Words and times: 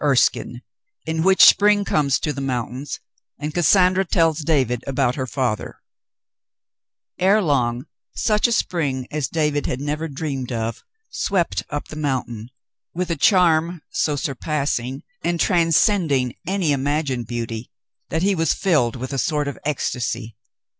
CHAPTER 0.01 0.15
XI 0.15 0.63
IN 1.05 1.21
WHICH 1.21 1.45
SPRING 1.45 1.85
COMES 1.85 2.19
TO 2.19 2.33
THE 2.33 2.41
MOUNTAINS, 2.41 2.99
AND 3.37 3.53
CAS 3.53 3.67
SANDRA 3.67 4.05
TELLS 4.05 4.39
DAVID 4.39 4.83
OF 4.85 5.13
HER 5.15 5.27
FATHER 5.27 5.79
Ere 7.19 7.39
long 7.43 7.85
such 8.15 8.47
a 8.47 8.51
spring 8.51 9.05
as 9.11 9.27
David 9.27 9.67
had 9.67 9.79
never 9.79 10.07
dreamed 10.07 10.51
of 10.51 10.83
swept 11.11 11.61
up 11.69 11.89
the 11.89 11.95
mountain, 11.95 12.49
with 12.95 13.11
a 13.11 13.15
charm 13.15 13.83
so 13.91 14.15
surpassing 14.15 15.03
and 15.23 15.39
transcending 15.39 16.33
any 16.47 16.71
imagined 16.71 17.27
beauty 17.27 17.69
that 18.09 18.23
he 18.23 18.33
was 18.33 18.55
filled 18.55 18.95
with 18.95 19.13
a 19.13 19.19
sort 19.19 19.47
of 19.47 19.59
ecstasy. 19.65 20.35